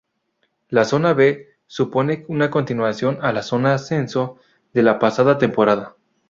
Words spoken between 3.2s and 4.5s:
a la "Zona Ascenso"